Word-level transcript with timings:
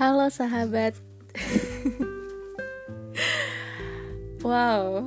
Halo 0.00 0.32
sahabat. 0.32 0.96
Wow. 4.40 5.04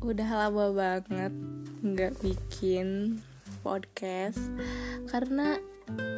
Udah 0.00 0.30
lama 0.48 0.72
banget 0.72 1.36
nggak 1.84 2.16
bikin 2.24 3.20
podcast. 3.60 4.40
Karena 5.12 5.60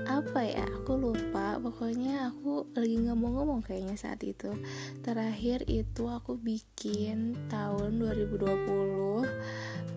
apa 0.07 0.47
ya? 0.47 0.63
Aku 0.79 0.95
lupa. 0.95 1.59
Pokoknya 1.59 2.31
aku 2.31 2.71
lagi 2.79 3.03
ngomong-ngomong 3.11 3.67
kayaknya 3.67 3.99
saat 3.99 4.23
itu. 4.23 4.55
Terakhir 5.03 5.67
itu 5.67 6.07
aku 6.07 6.39
bikin 6.39 7.35
tahun 7.51 7.99
2020 7.99 9.27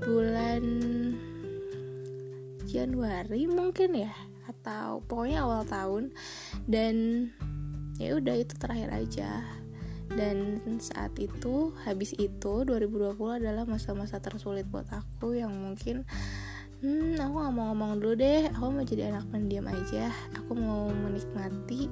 bulan 0.09 0.63
Januari 2.65 3.45
mungkin 3.45 4.09
ya 4.09 4.30
atau 4.51 5.01
pokoknya 5.07 5.43
awal 5.43 5.63
tahun. 5.65 6.03
Dan 6.67 7.27
ya 7.97 8.19
udah 8.19 8.35
itu 8.35 8.53
terakhir 8.59 8.89
aja. 8.91 9.41
Dan 10.11 10.59
saat 10.83 11.15
itu 11.23 11.71
habis 11.87 12.11
itu 12.19 12.53
2020 12.67 13.15
adalah 13.39 13.63
masa-masa 13.63 14.19
tersulit 14.19 14.67
buat 14.67 14.87
aku 14.91 15.39
yang 15.39 15.55
mungkin 15.55 16.03
hmm 16.83 17.21
aku 17.21 17.35
gak 17.37 17.53
mau 17.55 17.71
ngomong 17.71 18.01
dulu 18.03 18.19
deh. 18.19 18.51
Aku 18.51 18.75
mau 18.75 18.83
jadi 18.83 19.13
anak 19.13 19.31
pendiam 19.31 19.69
aja. 19.71 20.11
Aku 20.35 20.51
mau 20.57 20.91
menikmati 20.91 21.87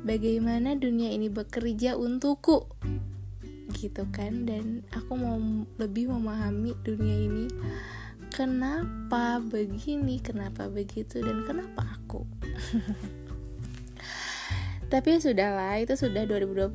bagaimana 0.00 0.78
dunia 0.80 1.12
ini 1.12 1.28
bekerja 1.28 2.00
untukku. 2.00 2.64
Gitu 3.76 4.08
kan? 4.14 4.48
Dan 4.48 4.88
aku 4.96 5.12
mau 5.18 5.36
lebih 5.76 6.08
memahami 6.08 6.72
dunia 6.80 7.16
ini 7.28 7.46
kenapa 8.40 9.36
begini? 9.36 10.16
Kenapa 10.16 10.72
begitu? 10.72 11.20
Dan 11.20 11.44
kenapa 11.44 12.00
aku? 12.00 12.24
Tapi 14.90 15.06
ya 15.06 15.18
sudahlah 15.20 15.76
itu 15.76 15.92
sudah 15.92 16.24
2020 16.24 16.72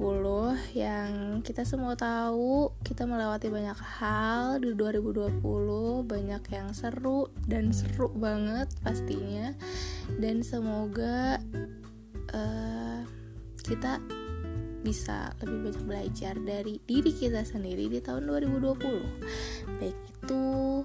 yang 0.77 1.41
kita 1.41 1.65
semua 1.65 1.97
tahu 1.97 2.69
kita 2.85 3.09
melewati 3.09 3.49
banyak 3.49 3.81
hal. 3.81 4.61
Di 4.61 4.77
2020 4.77 5.41
banyak 6.05 6.43
yang 6.53 6.69
seru 6.77 7.33
dan 7.49 7.73
seru 7.73 8.13
banget 8.13 8.69
pastinya. 8.85 9.49
Dan 10.21 10.45
semoga 10.45 11.41
uh, 12.29 13.01
kita 13.65 13.97
bisa 14.85 15.33
lebih 15.41 15.73
banyak 15.73 15.83
belajar 15.89 16.37
dari 16.37 16.77
diri 16.85 17.09
kita 17.09 17.41
sendiri 17.41 17.89
di 17.89 17.97
tahun 18.05 18.29
2020 18.29 19.81
baik 19.81 20.14
itu 20.25 20.81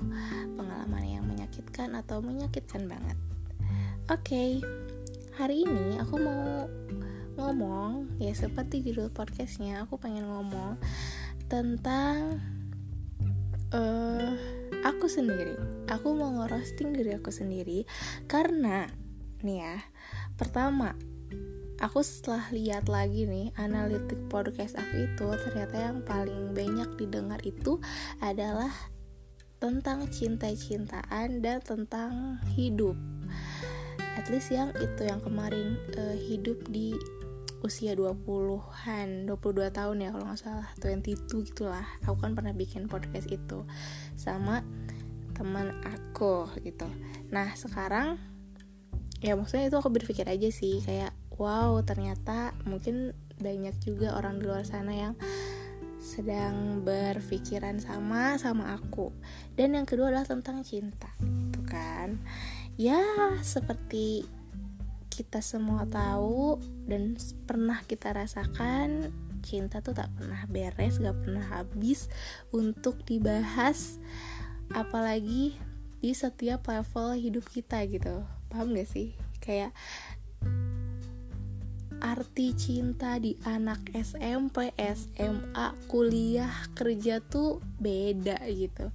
pengalaman 0.61 1.01
yang 1.01 1.25
menyakitkan 1.25 1.97
atau 1.97 2.21
menyakitkan 2.21 2.85
banget. 2.85 3.17
Oke 4.13 4.21
okay, 4.21 4.51
hari 5.33 5.65
ini 5.65 5.97
aku 5.97 6.21
mau 6.21 6.69
ngomong 7.41 8.21
ya 8.21 8.37
seperti 8.37 8.85
judul 8.85 9.09
podcastnya 9.09 9.81
aku 9.81 9.97
pengen 9.97 10.29
ngomong 10.29 10.77
tentang 11.49 12.37
uh, 13.73 14.37
aku 14.85 15.09
sendiri. 15.09 15.57
Aku 15.89 16.13
mau 16.13 16.37
ngerosting 16.45 16.93
diri 16.93 17.17
aku 17.17 17.33
sendiri 17.33 17.89
karena 18.29 18.93
nih 19.41 19.65
ya 19.65 19.77
pertama 20.37 20.93
aku 21.81 22.05
setelah 22.05 22.45
lihat 22.53 22.93
lagi 22.93 23.25
nih 23.25 23.57
analitik 23.57 24.21
podcast 24.29 24.77
aku 24.77 25.09
itu 25.09 25.27
ternyata 25.49 25.77
yang 25.81 26.05
paling 26.05 26.53
banyak 26.53 26.93
didengar 27.01 27.41
itu 27.41 27.81
adalah 28.21 28.69
tentang 29.61 30.09
cinta-cintaan 30.09 31.45
dan 31.45 31.61
tentang 31.61 32.41
hidup. 32.57 32.97
At 34.17 34.27
least 34.33 34.51
yang 34.51 34.73
itu 34.81 35.05
yang 35.05 35.21
kemarin 35.21 35.77
uh, 36.01 36.17
hidup 36.17 36.65
di 36.73 36.97
usia 37.61 37.93
20-an 37.93 39.29
22 39.29 39.69
tahun 39.69 39.97
ya 40.01 40.09
kalau 40.17 40.25
nggak 40.33 40.41
salah 40.41 40.69
22 40.81 41.53
gitulah. 41.53 41.85
Aku 42.09 42.17
kan 42.17 42.33
pernah 42.33 42.57
bikin 42.57 42.89
podcast 42.89 43.29
itu 43.29 43.69
sama 44.17 44.65
teman 45.37 45.77
aku 45.85 46.49
gitu. 46.65 46.89
Nah 47.29 47.53
sekarang 47.53 48.17
ya 49.21 49.37
maksudnya 49.37 49.69
itu 49.69 49.77
aku 49.77 49.93
berpikir 49.93 50.25
aja 50.25 50.49
sih 50.49 50.81
kayak 50.81 51.13
wow 51.37 51.77
ternyata 51.85 52.57
mungkin 52.65 53.13
banyak 53.41 53.77
juga 53.81 54.17
orang 54.17 54.41
di 54.41 54.49
luar 54.49 54.65
sana 54.65 54.93
yang 54.93 55.15
sedang 56.11 56.83
berpikiran 56.83 57.79
sama 57.79 58.35
sama 58.43 58.75
aku. 58.75 59.15
Dan 59.55 59.79
yang 59.79 59.87
kedua 59.87 60.11
adalah 60.11 60.27
tentang 60.27 60.67
cinta 60.67 61.07
tuh 61.55 61.63
kan? 61.71 62.19
Ya 62.75 62.99
seperti 63.47 64.27
kita 65.07 65.39
semua 65.39 65.87
tahu 65.87 66.59
dan 66.91 67.15
pernah 67.47 67.79
kita 67.87 68.11
rasakan 68.11 69.15
cinta 69.47 69.79
tuh 69.79 69.95
tak 69.95 70.11
pernah 70.19 70.43
beres, 70.51 70.99
gak 70.99 71.17
pernah 71.23 71.47
habis 71.47 72.11
untuk 72.51 73.07
dibahas 73.07 74.03
apalagi 74.75 75.55
di 76.01 76.13
setiap 76.17 76.67
level 76.67 77.15
hidup 77.15 77.45
kita 77.47 77.85
gitu. 77.87 78.25
Paham 78.49 78.75
gak 78.75 78.89
sih? 78.89 79.15
Kayak 79.39 79.77
arti 82.01 82.57
cinta 82.57 83.21
di 83.21 83.37
anak 83.45 83.93
SMP, 83.93 84.73
SMA, 84.77 85.67
kuliah, 85.87 86.53
kerja 86.73 87.21
tuh 87.21 87.61
beda 87.79 88.41
gitu. 88.51 88.89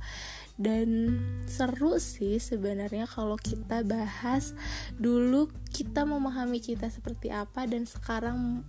Dan 0.56 1.20
seru 1.46 2.00
sih 2.00 2.40
sebenarnya 2.40 3.06
kalau 3.06 3.36
kita 3.36 3.84
bahas 3.84 4.56
dulu 4.96 5.52
kita 5.72 6.08
memahami 6.08 6.64
cinta 6.64 6.88
seperti 6.88 7.30
apa 7.30 7.68
dan 7.68 7.84
sekarang 7.84 8.64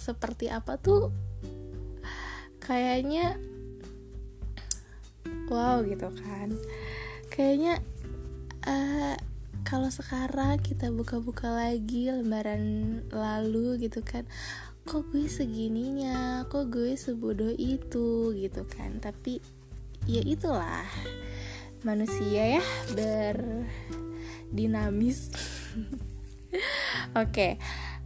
seperti 0.00 0.50
apa 0.50 0.74
tuh 0.80 1.14
kayaknya 2.58 3.36
wow 5.46 5.84
gitu 5.84 6.08
kan. 6.24 6.48
Kayaknya 7.28 7.80
uh, 8.64 9.16
kalau 9.62 9.90
sekarang 9.90 10.58
kita 10.60 10.90
buka-buka 10.92 11.48
lagi 11.50 12.10
lembaran 12.10 13.00
lalu 13.10 13.78
gitu 13.86 14.02
kan 14.04 14.26
kok 14.82 15.06
gue 15.14 15.30
segininya 15.30 16.42
kok 16.50 16.70
gue 16.74 16.98
sebodoh 16.98 17.54
itu 17.54 18.34
gitu 18.34 18.62
kan. 18.66 18.98
Tapi 18.98 19.38
ya 20.06 20.22
itulah 20.22 20.86
manusia 21.86 22.58
ya 22.58 22.62
berdinamis. 24.50 25.30
Oke 27.22 27.58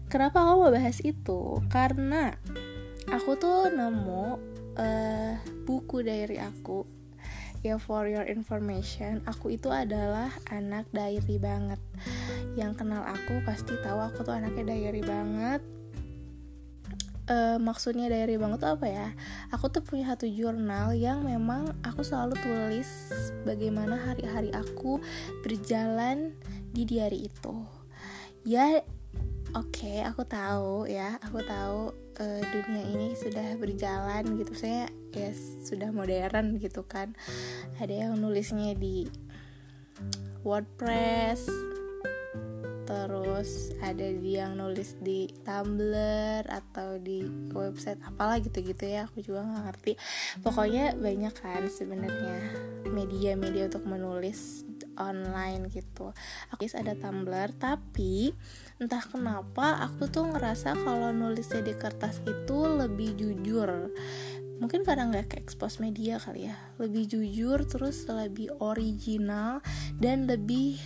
kenapa 0.06 0.46
aku 0.46 0.54
mau 0.64 0.72
bahas 0.72 0.98
itu? 1.02 1.60
Karena 1.68 2.32
aku 3.10 3.36
tuh 3.38 3.70
nemu 3.70 4.24
uh, 4.78 5.32
buku 5.66 6.02
diary 6.02 6.38
aku 6.40 6.95
ya 7.64 7.76
for 7.80 8.08
your 8.08 8.24
information 8.26 9.20
aku 9.24 9.56
itu 9.56 9.68
adalah 9.72 10.32
anak 10.50 10.88
diary 10.92 11.38
banget. 11.40 11.80
Yang 12.58 12.82
kenal 12.82 13.04
aku 13.04 13.40
pasti 13.44 13.76
tahu 13.80 14.00
aku 14.00 14.24
tuh 14.24 14.34
anaknya 14.36 14.74
diary 14.74 15.04
banget. 15.04 15.62
Uh, 17.26 17.58
maksudnya 17.58 18.06
diary 18.06 18.38
banget 18.38 18.62
tuh 18.62 18.78
apa 18.78 18.86
ya? 18.86 19.08
Aku 19.50 19.66
tuh 19.66 19.82
punya 19.82 20.14
satu 20.14 20.30
jurnal 20.30 20.94
yang 20.94 21.26
memang 21.26 21.74
aku 21.82 22.06
selalu 22.06 22.38
tulis 22.38 22.86
bagaimana 23.42 23.98
hari-hari 23.98 24.54
aku 24.54 25.02
berjalan 25.42 26.32
di 26.70 26.86
diary 26.86 27.26
itu. 27.26 27.54
Ya 28.46 28.86
oke 29.56 29.72
okay, 29.72 30.04
aku 30.04 30.20
tahu 30.28 30.84
ya 30.84 31.16
aku 31.24 31.40
tahu 31.40 31.88
uh, 32.20 32.40
dunia 32.44 32.84
ini 32.92 33.16
sudah 33.16 33.56
berjalan 33.56 34.36
gitu. 34.36 34.52
Saya 34.52 34.92
ya 35.16 35.32
sudah 35.64 35.88
modern 35.96 36.60
gitu 36.60 36.84
kan. 36.84 37.16
Ada 37.80 38.04
yang 38.06 38.20
nulisnya 38.20 38.76
di 38.76 39.08
WordPress 40.44 41.75
terus 42.86 43.74
ada 43.82 44.06
yang 44.06 44.56
nulis 44.56 44.94
di 45.02 45.26
Tumblr 45.42 46.46
atau 46.46 47.02
di 47.02 47.26
website 47.50 47.98
apalah 48.06 48.38
gitu-gitu 48.38 48.86
ya 48.86 49.10
aku 49.10 49.20
juga 49.26 49.42
nggak 49.42 49.62
ngerti. 49.66 49.92
Pokoknya 50.40 50.94
banyak 50.94 51.34
kan 51.34 51.66
sebenarnya 51.66 52.38
media-media 52.86 53.66
untuk 53.66 53.84
menulis 53.84 54.62
online 54.96 55.68
gitu. 55.68 56.14
Aku 56.54 56.62
ada 56.78 56.94
Tumblr 56.94 57.50
tapi 57.58 58.30
entah 58.78 59.02
kenapa 59.02 59.82
aku 59.82 60.06
tuh 60.06 60.30
ngerasa 60.30 60.78
kalau 60.78 61.10
nulisnya 61.10 61.66
di 61.66 61.74
kertas 61.74 62.22
itu 62.22 62.58
lebih 62.70 63.18
jujur. 63.18 63.90
Mungkin 64.56 64.88
karena 64.88 65.12
nggak 65.12 65.36
ke 65.36 65.36
expose 65.36 65.84
media 65.84 66.16
kali 66.16 66.48
ya. 66.48 66.56
Lebih 66.80 67.12
jujur 67.12 67.68
terus 67.68 68.08
lebih 68.08 68.48
original 68.62 69.60
dan 70.00 70.24
lebih 70.24 70.80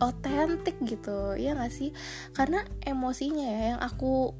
otentik 0.00 0.80
gitu 0.82 1.36
ya 1.36 1.54
gak 1.54 1.72
sih? 1.72 1.92
Karena 2.32 2.64
emosinya 2.82 3.46
ya 3.46 3.62
yang 3.76 3.80
aku 3.80 4.34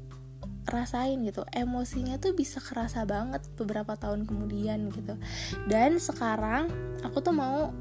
rasain 0.69 1.25
gitu 1.25 1.41
emosinya 1.49 2.21
tuh 2.21 2.37
bisa 2.37 2.61
kerasa 2.61 3.01
banget 3.03 3.41
beberapa 3.57 3.97
tahun 3.97 4.29
kemudian 4.29 4.89
gitu. 4.93 5.17
Dan 5.65 5.97
sekarang 5.97 6.69
aku 7.01 7.21
tuh 7.21 7.33
mau 7.33 7.73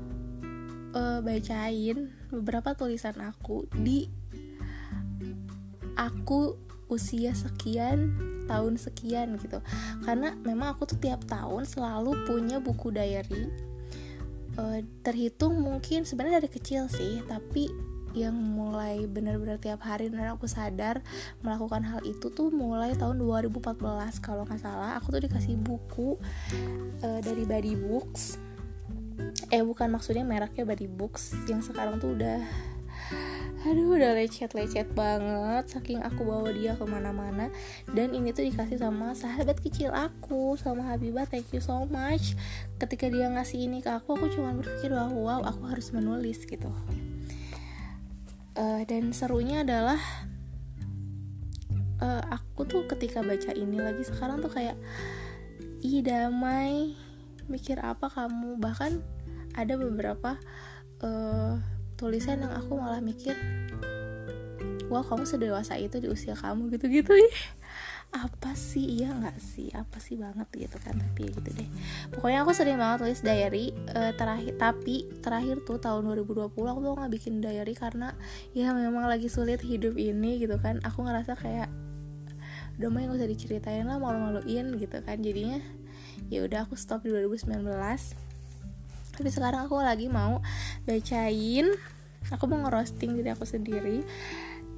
uh, 0.96 1.18
bacain 1.20 2.12
beberapa 2.32 2.72
tulisan 2.72 3.16
aku 3.20 3.68
di 3.74 4.08
aku 5.98 6.56
usia 6.90 7.36
sekian 7.36 8.16
tahun 8.50 8.74
sekian 8.80 9.38
gitu. 9.38 9.62
Karena 10.02 10.34
memang 10.42 10.74
aku 10.74 10.90
tuh 10.90 10.98
tiap 10.98 11.22
tahun 11.28 11.68
selalu 11.68 12.26
punya 12.26 12.58
buku 12.58 12.90
diary 12.90 13.69
uh, 14.60 14.80
terhitung 15.00 15.56
mungkin 15.56 16.04
sebenarnya 16.04 16.44
dari 16.44 16.50
kecil 16.52 16.86
sih 16.92 17.24
tapi 17.24 17.72
yang 18.10 18.34
mulai 18.34 19.06
benar-benar 19.06 19.62
tiap 19.62 19.86
hari 19.86 20.10
dan 20.10 20.34
aku 20.34 20.50
sadar 20.50 20.98
melakukan 21.46 21.86
hal 21.86 22.02
itu 22.02 22.26
tuh 22.34 22.50
mulai 22.50 22.98
tahun 22.98 23.22
2014 23.22 23.78
kalau 24.18 24.42
nggak 24.42 24.58
salah 24.58 24.98
aku 24.98 25.14
tuh 25.14 25.22
dikasih 25.30 25.54
buku 25.54 26.18
uh, 27.06 27.20
dari 27.22 27.46
Body 27.46 27.78
Books. 27.78 28.34
Eh 29.54 29.62
bukan 29.62 29.94
maksudnya 29.94 30.26
mereknya 30.26 30.66
Body 30.66 30.90
Books 30.90 31.38
yang 31.46 31.62
sekarang 31.62 32.02
tuh 32.02 32.18
udah 32.18 32.42
aduh 33.60 33.92
udah 33.92 34.16
lecet-lecet 34.16 34.88
banget 34.96 35.68
saking 35.68 36.00
aku 36.00 36.24
bawa 36.24 36.48
dia 36.48 36.72
ke 36.80 36.84
mana-mana. 36.88 37.52
Dan 37.92 38.16
ini 38.16 38.32
tuh 38.32 38.48
dikasih 38.48 38.80
sama 38.80 39.12
sahabat 39.12 39.60
kecil 39.60 39.92
aku 39.92 40.56
sama 40.56 40.88
Habibah 40.88 41.28
thank 41.28 41.52
you 41.52 41.60
so 41.60 41.84
much. 41.92 42.32
Ketika 42.80 43.12
dia 43.12 43.28
ngasih 43.28 43.68
ini 43.68 43.84
ke 43.84 43.92
aku 43.92 44.16
aku 44.16 44.32
cuma 44.32 44.56
berpikir 44.56 44.88
wow, 44.96 45.12
wow 45.12 45.40
aku 45.44 45.68
harus 45.68 45.92
menulis 45.92 46.40
gitu. 46.48 46.72
Uh, 48.56 48.80
dan 48.88 49.12
serunya 49.12 49.60
adalah 49.60 50.00
uh, 52.00 52.22
aku 52.32 52.64
tuh 52.64 52.88
ketika 52.88 53.20
baca 53.20 53.52
ini 53.52 53.76
lagi 53.76 54.08
sekarang 54.08 54.40
tuh 54.40 54.50
kayak 54.52 54.76
ih 55.84 56.00
damai 56.00 56.96
mikir 57.44 57.76
apa 57.76 58.08
kamu? 58.08 58.56
Bahkan 58.56 58.92
ada 59.52 59.76
beberapa 59.76 60.40
uh, 61.04 61.60
tulisan 62.00 62.40
yang 62.40 62.56
aku 62.56 62.80
malah 62.80 63.04
mikir 63.04 63.36
wah 64.88 65.04
kamu 65.04 65.28
sedewasa 65.28 65.76
itu 65.76 66.02
di 66.02 66.08
usia 66.10 66.34
kamu 66.34 66.72
gitu-gitu. 66.74 67.14
Ya 67.14 67.30
apa 68.10 68.58
sih? 68.58 68.98
Iya 68.98 69.14
nggak 69.14 69.38
sih? 69.38 69.70
Apa 69.70 70.02
sih 70.02 70.18
banget 70.18 70.50
gitu 70.50 70.76
kan? 70.82 70.98
Tapi 70.98 71.30
ya 71.30 71.38
gitu 71.38 71.50
deh. 71.54 71.68
Pokoknya 72.10 72.42
aku 72.42 72.50
sering 72.50 72.74
banget 72.74 73.06
tulis 73.06 73.22
diary 73.22 73.70
uh, 73.94 74.10
terakhir 74.18 74.58
tapi 74.58 75.06
terakhir 75.22 75.62
tuh 75.62 75.78
tahun 75.78 76.10
2020 76.10 76.50
aku 76.50 76.78
tuh 76.82 76.92
nggak 76.98 77.12
bikin 77.14 77.38
diary 77.38 77.74
karena 77.78 78.18
ya 78.50 78.74
memang 78.74 79.06
lagi 79.06 79.30
sulit 79.30 79.62
hidup 79.62 79.94
ini 79.94 80.42
gitu 80.42 80.58
kan. 80.58 80.82
Aku 80.82 81.06
ngerasa 81.06 81.38
kayak 81.38 81.70
udah 82.82 82.88
mah 82.88 83.04
gak 83.12 83.20
usah 83.20 83.28
diceritain 83.30 83.86
lah 83.86 84.02
malu-maluin 84.02 84.74
gitu 84.74 84.98
kan. 85.06 85.22
Jadinya 85.22 85.62
ya 86.26 86.42
udah 86.42 86.66
aku 86.66 86.74
stop 86.74 87.06
di 87.06 87.14
2019 87.14 87.62
tapi 89.20 89.28
sekarang 89.28 89.68
aku 89.68 89.76
lagi 89.84 90.08
mau 90.08 90.40
bacain 90.88 91.68
aku 92.32 92.44
mau 92.48 92.64
ngerosting 92.64 93.20
diri 93.20 93.28
aku 93.28 93.44
sendiri 93.44 94.00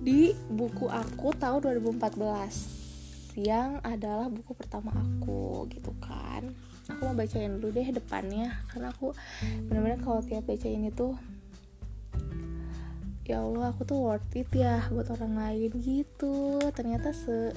di 0.02 0.34
buku 0.50 0.90
aku 0.90 1.30
tahun 1.38 1.78
2014 1.78 3.38
yang 3.38 3.78
adalah 3.86 4.26
buku 4.26 4.52
pertama 4.52 4.92
aku 4.92 5.70
gitu 5.70 5.94
kan. 6.02 6.52
Aku 6.90 7.06
mau 7.06 7.14
bacain 7.14 7.54
dulu 7.54 7.70
deh 7.70 7.86
depannya 7.94 8.50
karena 8.68 8.90
aku 8.90 9.14
bener-bener 9.70 10.02
kalau 10.02 10.20
tiap 10.26 10.44
bacain 10.44 10.84
itu 10.84 11.14
ya 13.22 13.40
Allah 13.40 13.70
aku 13.70 13.86
tuh 13.86 14.02
worth 14.02 14.34
it 14.34 14.50
ya 14.50 14.90
buat 14.90 15.06
orang 15.14 15.38
lain 15.38 15.70
gitu. 15.80 16.58
Ternyata 16.74 17.14
se 17.14 17.54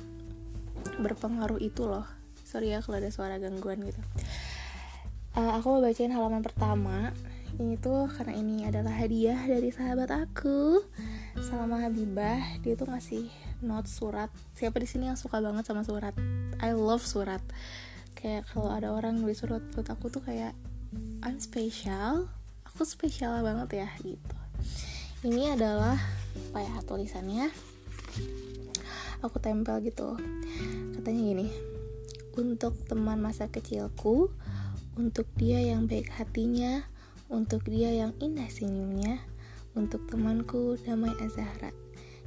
berpengaruh 1.01 1.57
itu 1.59 1.81
loh. 1.89 2.05
Sorry 2.45 2.77
ya 2.77 2.79
kalau 2.85 3.01
ada 3.01 3.09
suara 3.09 3.41
gangguan 3.41 3.81
gitu 3.83 3.99
uh, 5.35 5.51
aku 5.59 5.77
mau 5.77 5.81
bacain 5.83 6.11
halaman 6.11 6.41
pertama. 6.41 7.11
Ini 7.55 7.79
tuh 7.79 8.11
karena 8.11 8.35
ini 8.35 8.67
adalah 8.67 8.91
hadiah 8.91 9.39
dari 9.47 9.71
sahabat 9.71 10.11
aku 10.11 10.83
selama 11.39 11.87
Habibah. 11.87 12.59
Dia 12.59 12.75
tuh 12.75 12.91
ngasih 12.91 13.31
note 13.63 13.87
surat. 13.87 14.27
Siapa 14.55 14.75
di 14.79 14.87
sini 14.87 15.07
yang 15.07 15.15
suka 15.15 15.39
banget 15.39 15.63
sama 15.63 15.87
surat? 15.87 16.11
I 16.59 16.75
love 16.75 17.03
surat. 17.03 17.39
Kayak 18.15 18.47
kalau 18.51 18.71
ada 18.71 18.91
orang 18.91 19.23
nulis 19.23 19.39
surat 19.39 19.63
buat 19.71 19.87
aku 19.87 20.11
tuh 20.11 20.23
kayak 20.23 20.51
I'm 21.23 21.39
special 21.39 22.27
aku 22.75 22.83
spesial 22.83 23.39
banget 23.39 23.87
ya 23.87 23.89
gitu. 24.03 24.35
Ini 25.23 25.55
adalah 25.55 25.95
apa 26.51 26.59
ya 26.59 26.75
tulisannya? 26.83 27.47
Aku 29.23 29.39
tempel 29.39 29.79
gitu. 29.79 30.19
Katanya 30.99 31.21
gini 31.23 31.47
untuk 32.35 32.75
teman 32.83 33.23
masa 33.23 33.47
kecilku 33.47 34.27
untuk 34.95 35.27
dia 35.35 35.59
yang 35.59 35.91
baik 35.91 36.07
hatinya, 36.15 36.87
untuk 37.27 37.67
dia 37.67 37.91
yang 37.91 38.15
indah 38.23 38.47
senyumnya, 38.47 39.19
untuk 39.75 40.07
temanku 40.07 40.79
Damai 40.87 41.11
Azahra, 41.19 41.75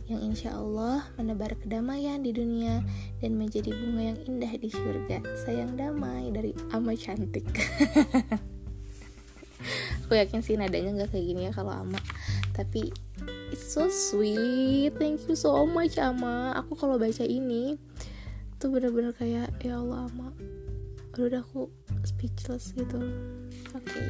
yang 0.08 0.20
insya 0.20 0.56
Allah 0.56 1.08
menebar 1.16 1.56
kedamaian 1.56 2.20
di 2.20 2.32
dunia 2.32 2.84
dan 3.24 3.40
menjadi 3.40 3.72
bunga 3.72 4.12
yang 4.12 4.20
indah 4.24 4.52
di 4.56 4.68
surga. 4.68 5.24
Sayang 5.44 5.80
damai 5.80 6.28
dari 6.32 6.52
Ama 6.72 6.92
Cantik. 6.96 7.44
Aku 10.08 10.16
yakin 10.16 10.40
sih 10.40 10.56
nadanya 10.56 10.96
nggak 10.96 11.12
kayak 11.12 11.24
gini 11.24 11.48
ya 11.48 11.52
kalau 11.52 11.72
Ama, 11.72 12.00
tapi 12.56 12.88
it's 13.52 13.64
so 13.64 13.92
sweet. 13.92 14.96
Thank 14.96 15.28
you 15.28 15.36
so 15.36 15.64
much 15.68 16.00
Ama. 16.00 16.56
Aku 16.56 16.76
kalau 16.76 16.96
baca 16.96 17.24
ini 17.24 17.76
tuh 18.56 18.72
bener-bener 18.72 19.12
kayak 19.12 19.52
ya 19.60 19.76
Allah 19.80 20.08
Ama. 20.08 20.32
Udah 21.18 21.44
aku 21.44 21.68
speechless 22.08 22.72
gitu. 22.72 22.96
Oke 23.76 23.84
okay. 23.84 24.06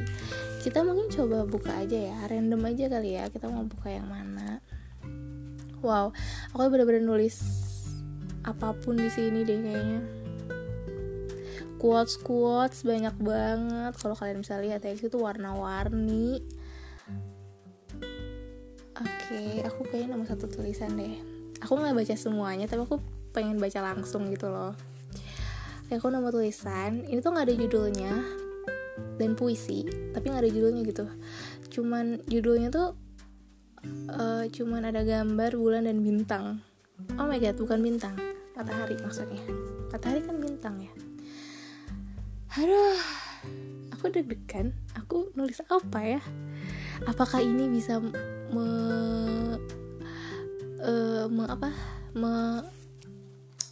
kita 0.63 0.83
mungkin 0.87 1.11
coba 1.11 1.43
buka 1.43 1.83
aja 1.83 1.95
ya 1.95 2.15
random 2.31 2.63
aja 2.63 2.87
kali 2.87 3.19
ya 3.19 3.27
kita 3.27 3.51
mau 3.51 3.67
buka 3.67 3.91
yang 3.91 4.07
mana. 4.07 4.63
Wow 5.83 6.15
aku 6.55 6.71
bener-bener 6.71 7.03
nulis 7.03 7.43
apa 8.47 8.71
pun 8.71 8.95
di 8.95 9.11
sini 9.11 9.43
deh 9.43 9.59
kayaknya. 9.59 10.01
Quotes 11.79 12.19
quotes 12.19 12.83
banyak 12.83 13.15
banget. 13.19 13.93
Kalau 13.95 14.15
kalian 14.15 14.43
bisa 14.43 14.59
lihat 14.59 14.83
ya 14.83 14.95
itu 14.95 15.15
warna-warni. 15.15 16.43
Oke 18.99 19.07
okay, 19.31 19.63
aku 19.63 19.87
kayaknya 19.87 20.15
nomor 20.15 20.27
satu 20.27 20.51
tulisan 20.51 20.95
deh. 20.95 21.19
Aku 21.63 21.75
nggak 21.75 21.95
baca 21.95 22.15
semuanya 22.15 22.67
tapi 22.67 22.83
aku 22.83 22.99
pengen 23.31 23.59
baca 23.61 23.79
langsung 23.83 24.27
gitu 24.31 24.49
loh 24.49 24.73
kayak 25.89 26.05
aku 26.05 26.13
tulisan 26.29 27.01
ini 27.09 27.17
tuh 27.17 27.33
nggak 27.33 27.49
ada 27.49 27.55
judulnya 27.57 28.13
dan 29.17 29.33
puisi 29.33 29.89
tapi 30.13 30.29
nggak 30.29 30.45
ada 30.45 30.51
judulnya 30.53 30.81
gitu. 30.85 31.05
Cuman 31.73 32.21
judulnya 32.29 32.69
tuh 32.69 32.93
uh, 34.13 34.45
cuman 34.45 34.85
ada 34.85 35.01
gambar 35.01 35.51
bulan 35.57 35.89
dan 35.89 36.05
bintang. 36.05 36.61
Oh 37.17 37.25
my 37.25 37.41
god 37.41 37.57
bukan 37.57 37.81
bintang 37.81 38.13
matahari 38.53 39.01
maksudnya. 39.01 39.41
Matahari 39.89 40.21
kan 40.21 40.37
bintang 40.37 40.77
ya. 40.77 40.93
Aduh 42.61 43.01
aku 43.89 44.13
deg-degan 44.13 44.77
aku 44.93 45.33
nulis 45.33 45.57
apa 45.73 45.99
ya? 46.05 46.21
Apakah 47.09 47.41
ini 47.41 47.65
bisa 47.65 47.97
me, 48.53 48.67
uh, 50.85 51.25
me 51.25 51.43
apa? 51.49 51.73
Me, 52.13 52.61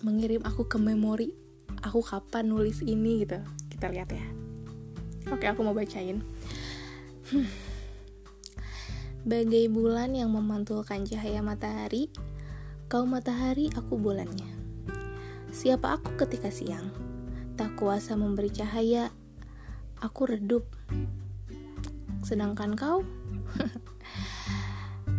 mengirim 0.01 0.41
aku 0.47 0.65
ke 0.65 0.81
memori 0.81 1.46
aku 1.83 2.01
kapan 2.01 2.49
nulis 2.49 2.81
ini 2.85 3.25
gitu. 3.25 3.41
Kita 3.69 3.89
lihat 3.91 4.09
ya. 4.13 4.25
Oke 5.29 5.45
aku 5.45 5.61
mau 5.61 5.75
bacain. 5.75 6.23
Hmm. 7.27 7.49
bagai 9.27 9.67
bulan 9.67 10.15
yang 10.15 10.31
memantulkan 10.31 11.03
cahaya 11.03 11.43
matahari 11.43 12.07
kau 12.87 13.03
matahari 13.03 13.67
aku 13.75 13.99
bulannya. 13.99 14.47
Siapa 15.51 15.99
aku 15.99 16.15
ketika 16.15 16.47
siang? 16.47 16.87
Tak 17.59 17.75
kuasa 17.75 18.15
memberi 18.15 18.47
cahaya. 18.47 19.11
Aku 19.99 20.31
redup. 20.31 20.63
Sedangkan 22.23 22.79
kau? 22.79 23.03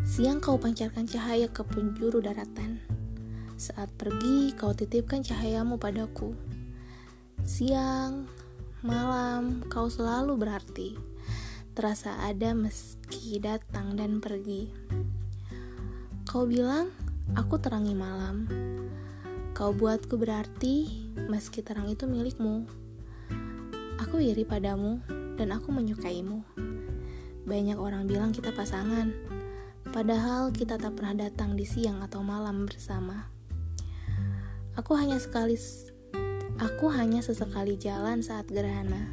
Siang 0.08 0.40
kau 0.40 0.56
pancarkan 0.56 1.04
cahaya 1.04 1.50
ke 1.50 1.60
penjuru 1.60 2.24
daratan 2.24 2.80
saat 3.58 3.90
pergi, 3.98 4.54
kau 4.54 4.70
titipkan 4.70 5.26
cahayamu 5.26 5.82
padaku. 5.82 6.30
Siang, 7.42 8.30
malam, 8.86 9.66
kau 9.66 9.90
selalu 9.90 10.38
berarti. 10.38 10.94
Terasa 11.74 12.22
ada 12.22 12.54
meski 12.54 13.42
datang 13.42 13.98
dan 13.98 14.22
pergi. 14.22 14.70
Kau 16.22 16.46
bilang, 16.46 16.94
aku 17.34 17.58
terangi 17.58 17.98
malam. 17.98 18.46
Kau 19.58 19.74
buatku 19.74 20.14
berarti, 20.14 21.10
meski 21.26 21.58
terang 21.58 21.90
itu 21.90 22.06
milikmu. 22.06 22.62
Aku 23.98 24.22
iri 24.22 24.46
padamu, 24.46 25.02
dan 25.34 25.50
aku 25.50 25.74
menyukaimu. 25.74 26.46
Banyak 27.42 27.74
orang 27.74 28.06
bilang 28.06 28.30
kita 28.30 28.54
pasangan, 28.54 29.10
padahal 29.90 30.54
kita 30.54 30.78
tak 30.78 30.94
pernah 30.94 31.26
datang 31.26 31.58
di 31.58 31.66
siang 31.66 32.06
atau 32.06 32.22
malam 32.22 32.62
bersama. 32.62 33.37
Aku 34.78 34.94
hanya 34.94 35.18
sekali 35.18 35.58
Aku 36.62 36.86
hanya 36.94 37.18
sesekali 37.18 37.74
jalan 37.74 38.22
saat 38.22 38.46
gerhana. 38.46 39.10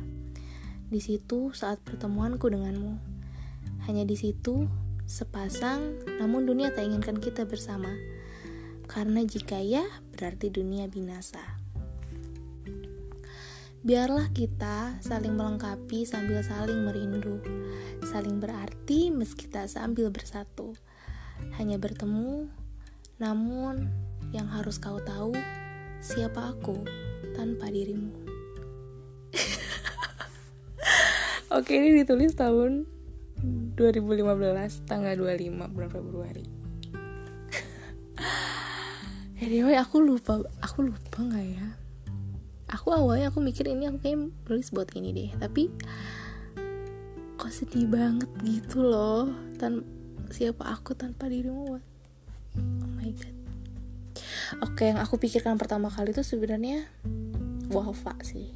Di 0.93 1.01
situ 1.01 1.57
saat 1.57 1.81
pertemuanku 1.81 2.53
denganmu. 2.53 3.01
Hanya 3.89 4.05
di 4.05 4.13
situ 4.13 4.69
sepasang, 5.09 6.05
namun 6.21 6.45
dunia 6.45 6.69
tak 6.69 6.85
inginkan 6.85 7.17
kita 7.17 7.49
bersama. 7.49 7.89
Karena 8.85 9.25
jika 9.25 9.57
ya, 9.57 9.81
berarti 10.13 10.53
dunia 10.53 10.85
binasa. 10.85 11.41
Biarlah 13.81 14.29
kita 14.37 15.01
saling 15.01 15.33
melengkapi 15.33 16.05
sambil 16.05 16.45
saling 16.45 16.85
merindu, 16.85 17.41
saling 18.05 18.37
berarti 18.37 19.09
meski 19.09 19.49
tak 19.49 19.65
sambil 19.65 20.13
bersatu. 20.13 20.77
Hanya 21.57 21.81
bertemu, 21.81 22.53
namun 23.21 23.87
yang 24.35 24.47
harus 24.51 24.81
kau 24.81 24.99
tahu, 24.99 25.31
siapa 26.03 26.55
aku 26.55 26.83
tanpa 27.35 27.71
dirimu. 27.71 28.11
Oke, 31.57 31.79
ini 31.79 32.03
ditulis 32.03 32.35
tahun 32.35 32.85
2015, 33.79 34.85
tanggal 34.85 35.13
25 35.15 35.73
bulan 35.73 35.91
Februari. 35.91 36.45
anyway, 39.43 39.79
aku 39.79 40.03
lupa, 40.03 40.43
aku 40.59 40.91
lupa 40.91 41.19
nggak 41.21 41.47
ya? 41.55 41.67
aku 42.75 42.91
awalnya 42.91 43.29
aku 43.29 43.39
mikir 43.39 43.69
ini 43.69 43.87
aku 43.87 44.01
kayak 44.01 44.17
nulis 44.49 44.73
buat 44.73 44.89
ini 44.97 45.13
deh 45.13 45.31
tapi 45.37 45.69
kok 47.39 47.53
sedih 47.53 47.87
banget 47.87 48.27
gitu 48.41 48.83
loh 48.83 49.29
tan 49.55 49.85
siapa 50.33 50.65
aku 50.65 50.97
tanpa 50.97 51.29
dirimu 51.29 51.77
god 51.77 51.83
oke 54.65 54.81
yang 54.81 54.97
aku 54.97 55.21
pikirkan 55.21 55.61
pertama 55.61 55.93
kali 55.93 56.09
itu 56.09 56.25
sebenarnya 56.25 56.89
Wafa 57.69 58.17
sih. 58.25 58.49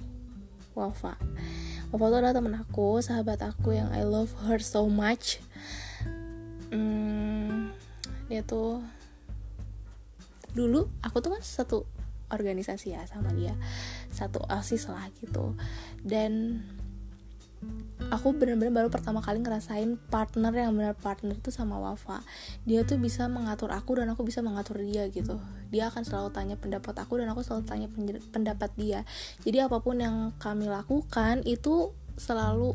Wafa. 0.74 1.18
Wafa 1.90 2.06
itu 2.10 2.16
adalah 2.18 2.34
temen 2.34 2.54
aku 2.58 3.02
sahabat 3.02 3.42
aku 3.46 3.78
yang 3.78 3.90
I 3.94 4.06
love 4.06 4.34
her 4.46 4.62
so 4.62 4.86
much. 4.90 5.42
Hmm, 6.70 7.74
dia 8.30 8.46
tuh 8.46 8.82
dulu 10.54 10.90
aku 11.06 11.22
tuh 11.22 11.38
kan 11.38 11.44
satu 11.46 11.86
organisasi 12.30 12.94
ya 12.94 13.02
sama 13.10 13.34
dia. 13.34 13.58
Satu 14.14 14.42
asis 14.46 14.90
lah 14.90 15.10
gitu. 15.18 15.58
Dan 16.06 16.62
aku 18.10 18.34
benar-benar 18.34 18.74
baru 18.74 18.90
pertama 18.90 19.22
kali 19.22 19.42
ngerasain 19.42 20.02
partner 20.10 20.50
yang 20.50 20.74
benar 20.74 20.98
partner 20.98 21.38
itu 21.38 21.54
sama 21.54 21.78
Wafa. 21.78 22.26
Dia 22.66 22.82
tuh 22.82 22.98
bisa 22.98 23.30
mengatur 23.30 23.70
aku 23.70 24.02
dan 24.02 24.10
aku 24.10 24.26
bisa 24.26 24.42
mengatur 24.42 24.82
dia 24.82 25.06
gitu. 25.14 25.38
Dia 25.70 25.94
akan 25.94 26.04
selalu 26.04 26.30
tanya 26.34 26.56
pendapat 26.58 26.98
aku 26.98 27.22
dan 27.22 27.30
aku 27.30 27.46
selalu 27.46 27.64
tanya 27.70 27.88
pendapat 28.34 28.74
dia. 28.76 29.06
Jadi 29.46 29.62
apa 29.62 29.78
pun 29.80 30.02
yang 30.02 30.34
kami 30.42 30.66
lakukan 30.66 31.46
itu 31.46 31.94
selalu 32.18 32.74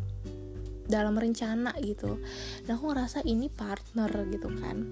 dalam 0.87 1.19
rencana 1.19 1.75
gitu. 1.83 2.23
Dan 2.65 2.79
aku 2.79 2.95
ngerasa 2.95 3.27
ini 3.27 3.51
partner 3.51 4.11
gitu 4.31 4.49
kan. 4.55 4.87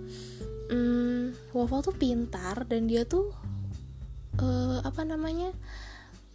Hmm, 0.69 1.37
Wafa 1.55 1.87
tuh 1.87 1.95
pintar 1.95 2.67
dan 2.67 2.91
dia 2.91 3.07
tuh 3.07 3.31
uh, 4.43 4.79
apa 4.83 5.07
namanya 5.07 5.55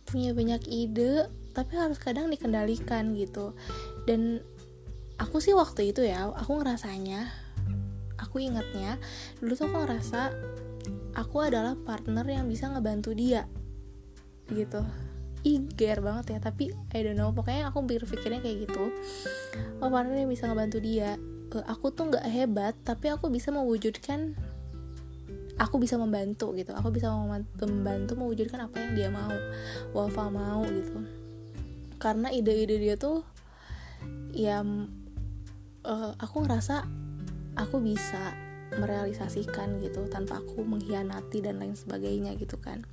punya 0.07 0.31
banyak 0.31 0.63
ide 0.71 1.27
tapi 1.51 1.73
harus 1.75 1.99
kadang 1.99 2.29
dikendalikan 2.29 3.17
gitu 3.17 3.57
dan 4.07 4.39
aku 5.19 5.43
sih 5.43 5.51
waktu 5.51 5.91
itu 5.91 6.07
ya 6.07 6.31
aku 6.31 6.63
ngerasanya 6.63 7.27
aku 8.17 8.39
ingatnya 8.39 8.95
dulu 9.43 9.53
tuh 9.53 9.67
aku 9.67 9.77
ngerasa 9.83 10.31
aku 11.17 11.37
adalah 11.43 11.75
partner 11.75 12.23
yang 12.25 12.45
bisa 12.47 12.71
ngebantu 12.71 13.11
dia 13.11 13.45
gitu. 14.47 14.81
Iger 15.45 16.01
banget 16.01 16.35
ya 16.35 16.39
tapi 16.41 16.71
I 16.95 16.99
don't 17.03 17.19
know 17.19 17.35
pokoknya 17.35 17.69
aku 17.69 17.83
berpikirnya 17.83 18.39
kayak 18.39 18.67
gitu. 18.69 18.93
Oh 19.83 19.91
partner 19.91 20.23
yang 20.23 20.31
bisa 20.31 20.47
ngebantu 20.47 20.79
dia. 20.79 21.19
Uh, 21.51 21.63
aku 21.67 21.91
tuh 21.91 22.11
nggak 22.11 22.25
hebat 22.27 22.75
tapi 22.83 23.07
aku 23.11 23.31
bisa 23.31 23.51
mewujudkan 23.51 24.35
aku 25.57 25.81
bisa 25.81 25.99
membantu 25.99 26.53
gitu. 26.55 26.71
Aku 26.77 26.93
bisa 26.93 27.11
membantu 27.11 28.13
mewujudkan 28.15 28.65
apa 28.65 28.75
yang 28.79 28.91
dia 28.95 29.09
mau 29.11 29.35
Wafa 29.91 30.31
mau 30.31 30.63
gitu. 30.67 30.95
Karena 31.97 32.29
ide-ide 32.29 32.77
dia 32.77 32.95
tuh 32.95 33.25
ya 34.37 34.61
uh, 35.81 36.13
aku 36.21 36.45
ngerasa 36.45 36.85
aku 37.57 37.81
bisa 37.81 38.37
merealisasikan 38.77 39.81
gitu 39.81 40.05
tanpa 40.11 40.43
aku 40.43 40.61
mengkhianati 40.61 41.41
dan 41.41 41.57
lain 41.57 41.73
sebagainya 41.73 42.37
gitu 42.37 42.61
kan. 42.61 42.85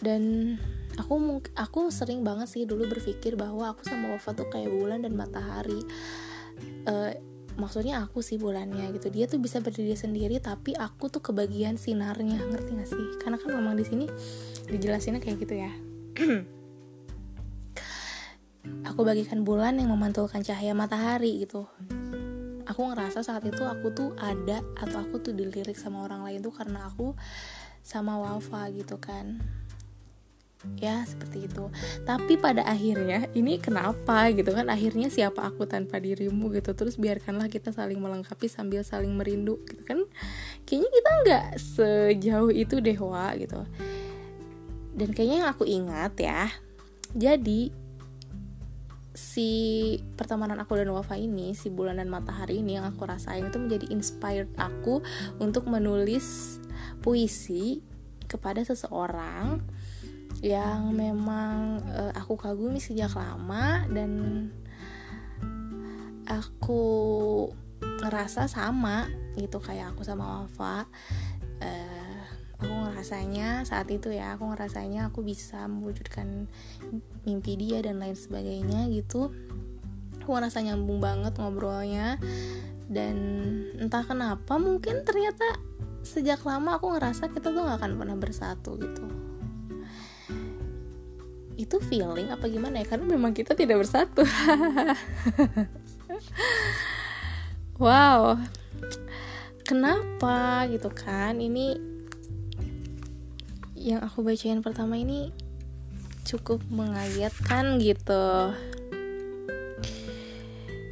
Dan 0.00 0.56
aku 1.00 1.40
aku 1.56 1.88
sering 1.88 2.20
banget 2.20 2.52
sih 2.52 2.64
dulu 2.68 2.88
berpikir 2.88 3.36
bahwa 3.36 3.72
aku 3.72 3.84
sama 3.88 4.12
Wafa 4.16 4.36
tuh 4.36 4.48
kayak 4.52 4.68
bulan 4.68 5.00
dan 5.00 5.16
matahari. 5.16 5.80
Uh, 6.84 7.16
maksudnya 7.56 8.04
aku 8.04 8.20
sih 8.20 8.36
bulannya 8.36 8.92
gitu. 8.96 9.08
Dia 9.08 9.24
tuh 9.24 9.40
bisa 9.40 9.64
berdiri 9.64 9.96
sendiri 9.96 10.36
tapi 10.36 10.76
aku 10.76 11.08
tuh 11.08 11.24
kebagian 11.24 11.80
sinarnya. 11.80 12.44
Ngerti 12.44 12.70
gak 12.76 12.88
sih? 12.92 13.06
Karena 13.22 13.36
kan 13.40 13.56
memang 13.56 13.76
di 13.76 13.84
sini 13.86 14.04
dijelasinnya 14.70 15.20
kayak 15.20 15.38
gitu 15.42 15.54
ya 15.58 15.72
aku 18.84 19.02
bagikan 19.04 19.42
bulan 19.46 19.80
yang 19.80 19.92
memantulkan 19.92 20.44
cahaya 20.44 20.76
matahari 20.76 21.44
gitu. 21.44 21.68
Aku 22.68 22.86
ngerasa 22.86 23.24
saat 23.26 23.42
itu 23.48 23.66
aku 23.66 23.90
tuh 23.90 24.10
ada 24.20 24.62
atau 24.78 25.02
aku 25.02 25.18
tuh 25.18 25.34
dilirik 25.34 25.74
sama 25.74 26.06
orang 26.06 26.22
lain 26.22 26.40
tuh 26.44 26.54
karena 26.54 26.86
aku 26.86 27.18
sama 27.82 28.20
Wafa 28.20 28.70
gitu 28.70 29.00
kan. 29.00 29.42
Ya 30.76 31.02
seperti 31.08 31.48
itu. 31.48 31.72
Tapi 32.04 32.36
pada 32.36 32.62
akhirnya 32.68 33.26
ini 33.32 33.56
kenapa 33.56 34.28
gitu 34.30 34.52
kan? 34.52 34.68
Akhirnya 34.68 35.08
siapa 35.08 35.48
aku 35.48 35.64
tanpa 35.64 35.96
dirimu 35.96 36.52
gitu. 36.52 36.76
Terus 36.76 37.00
biarkanlah 37.00 37.48
kita 37.48 37.72
saling 37.72 37.96
melengkapi 37.96 38.46
sambil 38.46 38.84
saling 38.84 39.16
merindu 39.16 39.56
gitu 39.64 39.82
kan? 39.82 40.04
Kayaknya 40.68 40.90
kita 40.92 41.10
nggak 41.24 41.46
sejauh 41.58 42.52
itu 42.52 42.76
deh 42.78 42.98
wa 43.00 43.32
gitu. 43.40 43.64
Dan 44.94 45.16
kayaknya 45.16 45.36
yang 45.42 45.50
aku 45.50 45.64
ingat 45.64 46.12
ya 46.20 46.52
jadi 47.16 47.74
si 49.20 49.50
pertemanan 50.16 50.56
aku 50.64 50.80
dan 50.80 50.88
Wafa 50.88 51.20
ini 51.20 51.52
si 51.52 51.68
bulan 51.68 52.00
dan 52.00 52.08
matahari 52.08 52.64
ini 52.64 52.80
yang 52.80 52.88
aku 52.88 53.04
rasain 53.04 53.52
itu 53.52 53.60
menjadi 53.60 53.92
inspired 53.92 54.48
aku 54.56 55.04
untuk 55.36 55.68
menulis 55.68 56.56
puisi 57.04 57.84
kepada 58.24 58.64
seseorang 58.64 59.60
yang 60.40 60.96
memang 60.96 61.84
uh, 61.92 62.12
aku 62.16 62.40
kagumi 62.40 62.80
sejak 62.80 63.12
lama 63.12 63.84
dan 63.92 64.12
aku 66.24 66.82
ngerasa 68.00 68.48
sama 68.48 69.04
gitu 69.36 69.60
kayak 69.60 69.92
aku 69.92 70.00
sama 70.00 70.48
Wafa 70.48 70.88
uh, 71.60 71.89
aku 73.00 73.08
ngerasanya 73.08 73.64
saat 73.64 73.88
itu 73.88 74.12
ya 74.12 74.36
aku 74.36 74.52
ngerasanya 74.52 75.08
aku 75.08 75.24
bisa 75.24 75.64
mewujudkan 75.64 76.44
mimpi 77.24 77.56
dia 77.56 77.80
dan 77.80 77.96
lain 77.96 78.12
sebagainya 78.12 78.92
gitu. 78.92 79.32
Aku 80.20 80.36
ngerasa 80.36 80.60
nyambung 80.60 81.00
banget 81.00 81.32
ngobrolnya 81.40 82.20
dan 82.92 83.16
entah 83.80 84.04
kenapa 84.04 84.60
mungkin 84.60 85.00
ternyata 85.08 85.56
sejak 86.04 86.44
lama 86.44 86.76
aku 86.76 86.92
ngerasa 86.92 87.32
kita 87.32 87.48
tuh 87.48 87.64
gak 87.64 87.80
akan 87.80 87.96
pernah 87.96 88.16
bersatu 88.20 88.76
gitu. 88.76 89.08
Itu 91.56 91.80
feeling 91.80 92.28
apa 92.28 92.52
gimana 92.52 92.84
ya? 92.84 92.86
Karena 92.92 93.08
memang 93.08 93.32
kita 93.32 93.56
tidak 93.56 93.80
bersatu. 93.80 94.28
Wow. 97.80 98.36
Kenapa 99.64 100.68
gitu 100.68 100.92
kan? 100.92 101.40
Ini 101.40 101.89
yang 103.80 104.04
aku 104.04 104.20
bacain 104.20 104.60
pertama 104.60 105.00
ini 105.00 105.32
cukup 106.28 106.60
mengagetkan 106.68 107.80
gitu. 107.80 108.52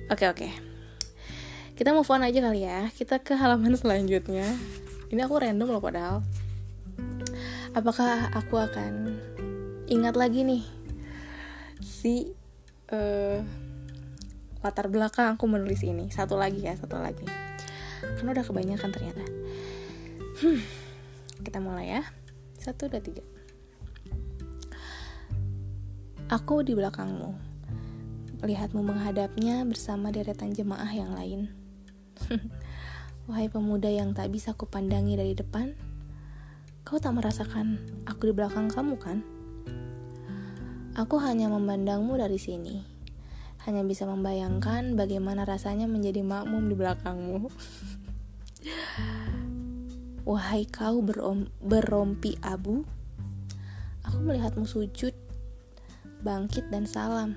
Oke 0.09 0.25
oke. 0.25 0.49
Kita 1.77 1.93
move 1.93 2.09
on 2.09 2.25
aja 2.25 2.41
kali 2.41 2.65
ya. 2.65 2.89
Kita 2.89 3.21
ke 3.21 3.37
halaman 3.37 3.77
selanjutnya. 3.77 4.57
Ini 5.13 5.21
aku 5.21 5.37
random 5.37 5.69
loh 5.69 5.85
padahal. 5.85 6.25
Apakah 7.77 8.33
aku 8.33 8.57
akan 8.57 9.21
ingat 9.93 10.17
lagi 10.17 10.49
nih 10.49 10.65
si 11.85 12.33
uh, 12.89 13.45
latar 14.65 14.89
belakang 14.89 15.37
aku 15.37 15.45
menulis 15.45 15.85
ini? 15.85 16.09
Satu 16.09 16.41
lagi 16.41 16.65
ya 16.65 16.73
satu 16.73 16.97
lagi. 16.97 17.29
Karena 18.01 18.33
udah 18.33 18.45
kebanyakan 18.49 18.91
ternyata. 18.97 19.25
Hmm, 20.41 20.65
kita 21.45 21.61
mulai 21.61 22.01
ya 22.01 22.03
satu 22.59 22.91
dua 22.91 23.01
tiga 23.01 23.25
aku 26.29 26.67
di 26.67 26.75
belakangmu 26.75 27.31
melihatmu 28.45 28.85
menghadapnya 28.85 29.65
bersama 29.65 30.11
deretan 30.11 30.53
jemaah 30.53 30.91
yang 30.93 31.15
lain 31.17 31.49
wahai 33.31 33.49
pemuda 33.49 33.89
yang 33.89 34.13
tak 34.13 34.29
bisa 34.35 34.53
kupandangi 34.53 35.15
dari 35.17 35.33
depan 35.33 35.73
kau 36.85 37.01
tak 37.01 37.17
merasakan 37.17 37.81
aku 38.05 38.29
di 38.29 38.35
belakang 38.37 38.69
kamu 38.69 38.99
kan 39.01 39.25
Aku 40.99 41.15
hanya 41.23 41.47
memandangmu 41.47 42.19
dari 42.19 42.43
sini. 42.43 42.83
Hanya 43.63 43.87
bisa 43.87 44.03
membayangkan 44.03 44.99
bagaimana 44.99 45.47
rasanya 45.47 45.87
menjadi 45.87 46.27
makmum 46.27 46.67
di 46.67 46.75
belakangmu. 46.75 47.47
Wahai 50.29 50.69
kau 50.69 51.01
berom 51.01 51.49
berompi 51.57 52.37
abu 52.45 52.85
Aku 54.05 54.21
melihatmu 54.21 54.69
sujud 54.69 55.17
Bangkit 56.21 56.69
dan 56.69 56.85
salam 56.85 57.33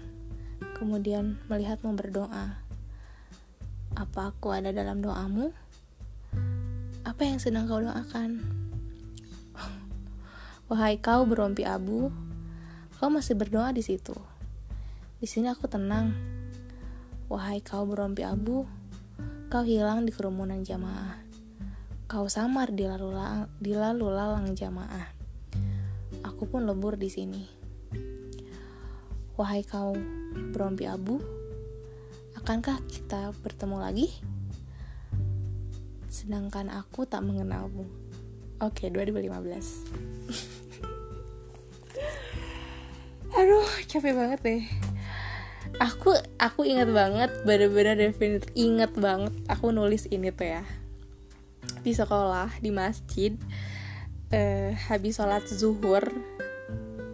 Kemudian 0.75 1.39
melihatmu 1.47 1.95
berdoa 1.95 2.59
Apa 3.95 4.35
aku 4.35 4.51
ada 4.51 4.75
dalam 4.75 4.99
doamu? 4.99 5.55
Apa 7.07 7.23
yang 7.23 7.39
sedang 7.39 7.71
kau 7.71 7.79
doakan? 7.79 8.43
Wahai 10.67 10.99
kau 10.99 11.23
berompi 11.23 11.63
abu 11.63 12.11
Kau 12.99 13.07
masih 13.07 13.39
berdoa 13.39 13.71
di 13.71 13.87
situ 13.87 14.19
Di 15.15 15.31
sini 15.31 15.47
aku 15.47 15.71
tenang 15.71 16.11
Wahai 17.31 17.63
kau 17.63 17.87
berompi 17.87 18.27
abu 18.27 18.67
Kau 19.47 19.63
hilang 19.63 20.03
di 20.03 20.11
kerumunan 20.11 20.59
jamaah. 20.59 21.20
Kau 22.11 22.27
samar 22.27 22.75
di 22.75 22.83
lalu, 22.83 23.15
lalang, 24.11 24.51
jamaah. 24.51 25.07
Aku 26.27 26.43
pun 26.43 26.67
lebur 26.67 26.99
di 26.99 27.07
sini. 27.07 27.47
Wahai 29.39 29.63
kau 29.63 29.95
berompi 30.51 30.91
abu, 30.91 31.23
akankah 32.35 32.83
kita 32.91 33.31
bertemu 33.39 33.79
lagi? 33.79 34.11
Sedangkan 36.11 36.67
aku 36.67 37.07
tak 37.07 37.23
mengenalmu. 37.23 37.87
Oke, 38.59 38.91
2015. 38.91 39.31
Aduh, 43.39 43.71
capek 43.87 44.11
banget 44.11 44.39
deh 44.43 44.67
aku 45.79 46.11
aku 46.41 46.67
inget 46.67 46.89
banget 46.91 47.31
bener-bener 47.47 47.95
definit 47.95 48.43
inget 48.57 48.91
banget 48.97 49.31
aku 49.47 49.71
nulis 49.71 50.09
ini 50.11 50.33
tuh 50.33 50.59
ya 50.59 50.63
di 51.81 51.91
sekolah 51.93 52.61
di 52.61 52.69
masjid 52.69 53.33
uh, 54.33 54.71
habis 54.89 55.17
sholat 55.17 55.45
zuhur. 55.45 56.05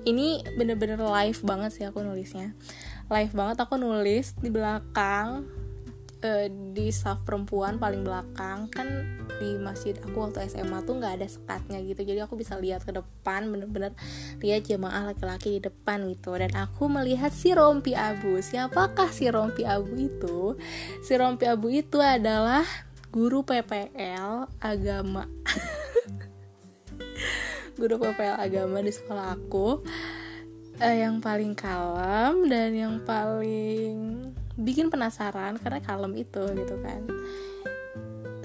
Ini 0.07 0.55
bener-bener 0.55 1.03
live 1.03 1.41
banget 1.43 1.71
sih 1.75 1.83
aku 1.83 1.99
nulisnya. 1.99 2.55
Live 3.11 3.35
banget 3.35 3.59
aku 3.59 3.75
nulis 3.75 4.39
di 4.39 4.47
belakang 4.47 5.43
uh, 6.23 6.47
di 6.47 6.87
staff 6.95 7.27
perempuan 7.27 7.75
paling 7.75 8.07
belakang. 8.07 8.71
Kan 8.71 8.87
di 9.37 9.59
masjid 9.59 9.99
aku 9.99 10.15
waktu 10.15 10.47
SMA 10.47 10.79
tuh 10.87 10.97
nggak 10.97 11.21
ada 11.21 11.27
sekatnya 11.29 11.77
gitu 11.85 12.01
jadi 12.01 12.25
aku 12.25 12.39
bisa 12.39 12.57
lihat 12.57 12.81
ke 12.81 12.89
depan 12.89 13.45
bener-bener 13.53 13.93
lihat 14.41 14.65
jemaah 14.65 15.11
laki-laki 15.11 15.59
di 15.59 15.61
depan 15.67 16.07
gitu. 16.07 16.31
Dan 16.39 16.55
aku 16.55 16.87
melihat 16.87 17.35
si 17.35 17.51
rompi 17.51 17.91
abu. 17.91 18.39
Siapakah 18.39 19.11
si 19.11 19.27
rompi 19.27 19.67
abu 19.67 19.91
itu? 19.99 20.55
Si 21.03 21.13
rompi 21.19 21.51
abu 21.51 21.67
itu 21.67 21.99
adalah 21.99 22.86
guru 23.17 23.41
PPL 23.41 24.45
agama. 24.61 25.25
Guru 27.73 27.97
PPL 27.97 28.37
agama 28.37 28.77
di 28.85 28.93
sekolah 28.93 29.33
aku. 29.33 29.81
Uh, 30.77 30.93
yang 30.93 31.17
paling 31.17 31.57
kalem 31.57 32.45
dan 32.45 32.69
yang 32.77 33.01
paling 33.01 34.29
bikin 34.53 34.93
penasaran 34.93 35.57
karena 35.57 35.81
kalem 35.81 36.13
itu 36.13 36.45
gitu 36.45 36.77
kan. 36.85 37.01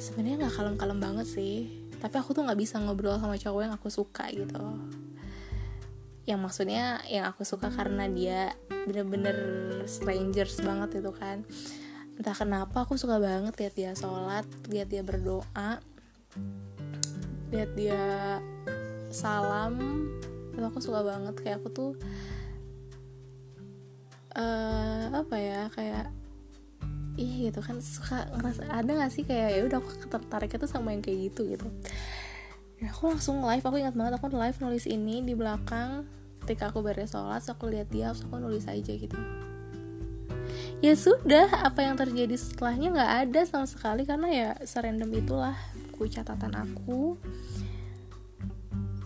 Sebenarnya 0.00 0.49
nggak 0.49 0.57
kalem-kalem 0.57 0.99
banget 1.05 1.29
sih 1.29 1.85
tapi 2.00 2.19
aku 2.19 2.35
tuh 2.35 2.43
nggak 2.43 2.59
bisa 2.59 2.83
ngobrol 2.83 3.14
sama 3.21 3.38
cowok 3.38 3.61
yang 3.62 3.75
aku 3.76 3.93
suka 3.93 4.26
gitu. 4.33 4.59
Yang 6.25 6.41
maksudnya 6.41 6.99
yang 7.12 7.29
aku 7.29 7.45
suka 7.45 7.69
karena 7.69 8.09
dia 8.09 8.57
bener-bener 8.88 9.37
strangers 9.85 10.59
banget 10.64 11.05
itu 11.05 11.12
kan 11.12 11.45
entah 12.19 12.37
kenapa 12.37 12.85
aku 12.85 13.00
suka 13.00 13.16
banget 13.16 13.55
lihat 13.57 13.75
dia 13.75 13.92
sholat 13.96 14.44
lihat 14.68 14.88
dia 14.92 15.03
berdoa 15.05 15.81
lihat 17.53 17.70
dia 17.77 18.40
salam. 19.12 19.77
Itu 20.53 20.64
aku 20.64 20.81
suka 20.81 21.05
banget 21.05 21.37
kayak 21.44 21.61
aku 21.61 21.68
tuh 21.68 21.90
uh, 24.37 25.12
apa 25.12 25.37
ya 25.37 25.61
kayak 25.68 26.09
ih 27.20 27.53
gitu 27.53 27.61
kan. 27.61 27.79
Suka 27.85 28.25
ngerasa 28.33 28.72
ada 28.72 28.90
gak 29.05 29.12
sih 29.12 29.25
kayak 29.29 29.48
ya 29.53 29.61
udah 29.68 29.79
aku 29.85 29.90
tertariknya 30.09 30.59
tuh 30.64 30.70
sama 30.72 30.96
yang 30.96 31.05
kayak 31.05 31.33
gitu 31.33 31.44
gitu. 31.44 31.68
Dan 32.81 32.88
aku 32.88 33.12
langsung 33.12 33.44
live 33.44 33.62
aku 33.62 33.77
ingat 33.79 33.94
banget 33.94 34.16
aku 34.16 34.33
live 34.33 34.59
nulis 34.64 34.88
ini 34.88 35.20
di 35.20 35.37
belakang 35.37 36.09
ketika 36.42 36.75
aku 36.75 36.83
beres 36.83 37.14
sholat 37.14 37.44
aku 37.46 37.70
lihat 37.70 37.87
dia 37.92 38.11
aku 38.11 38.35
nulis 38.35 38.66
aja 38.66 38.90
gitu 38.90 39.14
ya 40.83 40.95
sudah 40.99 41.49
apa 41.62 41.87
yang 41.87 41.95
terjadi 41.95 42.35
setelahnya 42.35 42.88
nggak 42.92 43.12
ada 43.31 43.40
sama 43.47 43.71
sekali 43.71 44.03
karena 44.03 44.29
ya 44.29 44.49
serandom 44.66 45.09
itulah 45.14 45.57
buku 45.95 46.11
catatan 46.11 46.53
aku. 46.59 47.16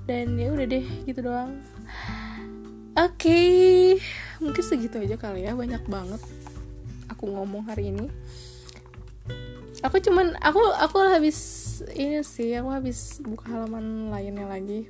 Dan 0.09 0.41
ya 0.41 0.51
udah 0.51 0.67
deh 0.67 0.87
gitu 1.05 1.21
doang. 1.21 1.61
Oke 2.97 3.29
okay 3.29 3.87
mungkin 4.41 4.63
segitu 4.65 5.01
aja 5.01 5.17
kali 5.17 5.49
ya 5.49 5.57
banyak 5.57 5.81
banget 5.89 6.21
aku 7.09 7.31
ngomong 7.31 7.65
hari 7.65 7.93
ini. 7.93 8.13
Aku 9.85 10.01
cuman 10.01 10.35
aku 10.41 10.61
aku 10.81 10.99
habis 11.05 11.39
ini 11.93 12.25
sih 12.25 12.57
aku 12.57 12.73
habis 12.73 13.21
buka 13.23 13.53
halaman 13.53 14.11
lainnya 14.13 14.49
lagi. 14.49 14.89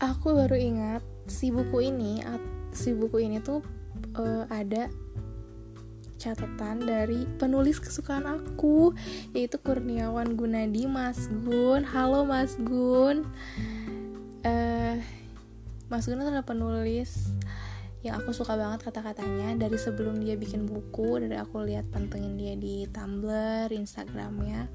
Aku 0.00 0.36
baru 0.36 0.56
ingat 0.56 1.02
si 1.26 1.50
buku 1.50 1.90
ini 1.90 2.22
si 2.70 2.92
buku 2.92 3.24
ini 3.24 3.42
tuh 3.42 3.64
uh, 4.16 4.44
ada 4.48 4.88
catatan 6.16 6.80
dari 6.80 7.28
penulis 7.36 7.76
kesukaan 7.76 8.24
aku 8.24 8.96
yaitu 9.36 9.60
Kurniawan 9.60 10.34
Gunadi 10.34 10.88
Mas 10.88 11.28
Gun. 11.44 11.84
Halo 11.84 12.24
Mas 12.24 12.56
Gun. 12.56 13.28
Uh, 14.42 14.96
Mas 15.86 16.08
Gun 16.08 16.24
adalah 16.24 16.42
penulis 16.42 17.30
yang 18.00 18.18
aku 18.18 18.32
suka 18.32 18.56
banget 18.56 18.88
kata-katanya. 18.88 19.54
Dari 19.54 19.76
sebelum 19.76 20.18
dia 20.24 20.34
bikin 20.34 20.64
buku 20.64 21.20
dari 21.20 21.36
aku 21.36 21.62
lihat 21.62 21.86
pantengin 21.92 22.34
dia 22.40 22.56
di 22.56 22.88
Tumblr, 22.88 23.70
Instagramnya 23.70 24.72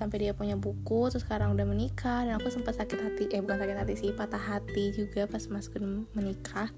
sampai 0.00 0.16
dia 0.16 0.32
punya 0.32 0.56
buku 0.56 1.12
terus 1.12 1.28
sekarang 1.28 1.52
udah 1.52 1.68
menikah. 1.68 2.24
Dan 2.24 2.40
aku 2.40 2.48
sempat 2.48 2.80
sakit 2.80 2.98
hati 2.98 3.24
eh 3.36 3.44
bukan 3.44 3.60
sakit 3.60 3.76
hati 3.76 3.94
sih 4.00 4.10
patah 4.16 4.40
hati 4.40 4.96
juga 4.96 5.28
pas 5.28 5.44
Mas 5.52 5.68
Gun 5.68 6.08
menikah. 6.16 6.72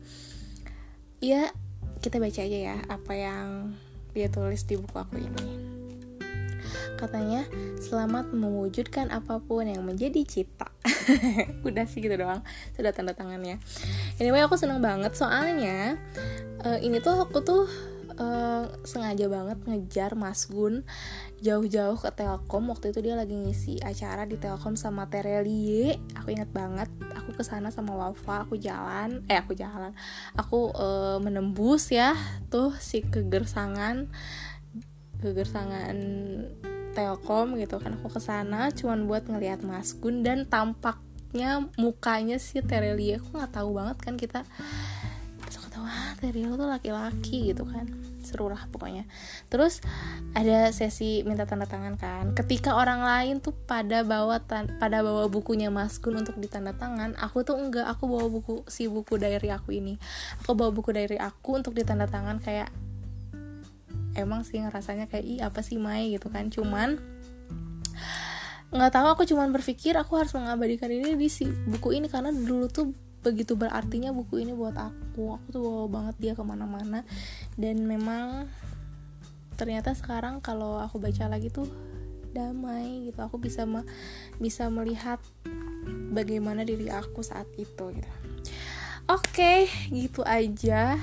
Ya 1.23 1.55
kita 2.03 2.19
baca 2.19 2.41
aja 2.43 2.59
ya 2.75 2.77
apa 2.91 3.13
yang 3.15 3.79
dia 4.13 4.27
tulis 4.29 4.67
di 4.67 4.75
buku 4.77 4.99
aku 4.99 5.17
ini 5.23 5.73
Katanya, 7.03 7.43
selamat 7.83 8.31
mewujudkan 8.31 9.11
apa 9.11 9.43
pun 9.43 9.67
yang 9.67 9.83
menjadi 9.83 10.23
cita. 10.23 10.71
Udah 11.67 11.83
sih 11.83 11.99
gitu 11.99 12.15
doang, 12.15 12.47
sudah 12.79 12.95
tanda 12.95 13.11
tangannya. 13.11 13.59
Anyway, 14.23 14.39
aku 14.39 14.55
seneng 14.55 14.79
banget 14.79 15.11
soalnya 15.19 15.99
uh, 16.63 16.79
ini 16.79 17.03
tuh 17.03 17.27
aku 17.27 17.43
tuh 17.43 17.67
uh, 18.23 18.71
sengaja 18.87 19.27
banget 19.27 19.59
ngejar 19.67 20.15
Mas 20.15 20.47
Gun 20.47 20.87
jauh-jauh 21.43 21.99
ke 21.99 22.11
Telkom 22.15 22.71
waktu 22.71 22.95
itu 22.95 23.03
dia 23.03 23.19
lagi 23.19 23.35
ngisi 23.35 23.83
acara 23.83 24.23
di 24.29 24.39
Telkom 24.39 24.79
sama 24.79 25.11
Terelie 25.11 25.99
aku 26.15 26.31
ingat 26.31 26.51
banget 26.55 26.89
aku 27.23 27.39
ke 27.39 27.47
sana 27.47 27.71
sama 27.71 27.95
Wafa 27.95 28.43
aku 28.43 28.59
jalan 28.59 29.23
eh 29.31 29.39
aku 29.39 29.55
jalan. 29.55 29.95
Aku 30.35 30.75
uh, 30.75 31.23
menembus 31.23 31.95
ya 31.95 32.19
tuh 32.51 32.75
si 32.83 33.07
kegersangan 33.07 34.11
kegersangan 35.23 35.97
Telkom 36.93 37.57
gitu 37.57 37.79
kan. 37.79 37.95
Aku 37.97 38.11
ke 38.11 38.19
sana 38.19 38.75
cuman 38.75 39.07
buat 39.07 39.25
ngelihat 39.31 39.63
Mas 39.63 39.95
Gun 39.95 40.27
dan 40.27 40.45
tampaknya 40.51 41.71
mukanya 41.79 42.37
si 42.43 42.61
Terelia 42.61 43.23
aku 43.23 43.39
nggak 43.39 43.55
tahu 43.55 43.71
banget 43.79 43.97
kan 44.03 44.15
kita. 44.19 44.43
Terus 45.47 45.57
aku 45.63 45.69
tahu 45.71 45.85
ah 45.87 46.13
Terelia 46.19 46.53
tuh 46.53 46.69
laki-laki 46.69 47.55
gitu 47.55 47.65
kan 47.65 48.12
seru 48.25 48.49
lah 48.49 48.67
pokoknya. 48.71 49.05
Terus 49.53 49.83
ada 50.33 50.71
sesi 50.71 51.23
minta 51.23 51.45
tanda 51.45 51.69
tangan 51.69 51.95
kan. 52.01 52.33
Ketika 52.33 52.75
orang 52.79 53.03
lain 53.03 53.43
tuh 53.43 53.55
pada 53.55 54.03
bawa 54.07 54.41
pada 54.79 54.99
bawa 55.05 55.27
bukunya 55.29 55.69
Mas 55.69 55.99
Gun 55.99 56.23
untuk 56.23 56.39
ditanda 56.39 56.73
tangan 56.75 57.19
aku 57.19 57.45
tuh 57.45 57.59
enggak. 57.59 57.87
Aku 57.93 58.09
bawa 58.09 58.27
buku 58.31 58.65
si 58.71 58.87
buku 58.87 59.19
diary 59.19 59.51
aku 59.53 59.77
ini. 59.77 60.01
Aku 60.43 60.57
bawa 60.57 60.73
buku 60.73 60.95
diary 60.95 61.19
aku 61.19 61.59
untuk 61.59 61.75
ditanda 61.77 62.07
tangan 62.07 62.41
kayak 62.41 62.73
emang 64.17 64.45
sih 64.45 64.61
ngerasanya 64.61 65.09
kayak 65.09 65.25
ih 65.25 65.41
apa 65.41 65.61
sih 65.65 65.81
Mai? 65.81 66.13
gitu 66.13 66.29
kan. 66.29 66.49
Cuman 66.49 67.01
nggak 68.73 68.93
tahu 68.93 69.07
aku 69.13 69.23
cuman 69.29 69.53
berpikir 69.53 69.93
aku 70.01 70.17
harus 70.17 70.33
mengabadikan 70.33 70.89
ini 70.89 71.13
di 71.13 71.29
si 71.29 71.45
buku 71.45 71.93
ini 71.93 72.09
karena 72.09 72.33
dulu 72.33 72.73
tuh 72.73 72.89
begitu 73.23 73.55
berartinya 73.55 74.11
buku 74.11 74.43
ini 74.43 74.53
buat 74.57 74.75
aku. 74.75 75.39
Aku 75.39 75.47
tuh 75.53 75.61
bawa 75.63 75.87
banget 75.89 76.17
dia 76.19 76.33
ke 76.35 76.43
mana-mana 76.43 77.07
dan 77.61 77.85
memang 77.85 78.49
ternyata 79.61 79.93
sekarang 79.93 80.41
kalau 80.41 80.81
aku 80.81 80.99
baca 80.99 81.29
lagi 81.29 81.53
tuh 81.53 81.69
damai 82.33 83.13
gitu. 83.13 83.21
Aku 83.23 83.37
bisa 83.37 83.69
me 83.69 83.85
bisa 84.41 84.67
melihat 84.73 85.21
bagaimana 86.13 86.65
diri 86.65 86.89
aku 86.89 87.21
saat 87.21 87.47
itu 87.61 87.93
gitu. 87.93 88.11
Oke 89.11 89.29
okay, 89.33 89.61
gitu 89.93 90.25
aja. 90.25 90.97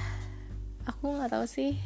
Aku 0.89 1.13
nggak 1.13 1.37
tahu 1.37 1.45
sih 1.45 1.77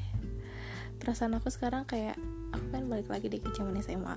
perasaan 1.04 1.36
aku 1.36 1.52
sekarang 1.52 1.84
kayak 1.84 2.16
aku 2.56 2.66
kan 2.72 2.88
balik 2.88 3.12
lagi 3.12 3.28
di 3.28 3.44
zaman 3.52 3.76
SMA 3.84 4.16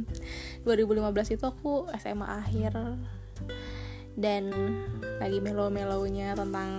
2015 0.64 1.36
itu 1.36 1.44
aku 1.44 1.92
SMA 2.00 2.26
akhir. 2.40 2.72
Dan 4.16 4.48
lagi 5.20 5.44
melo-melonya 5.44 6.32
tentang 6.32 6.72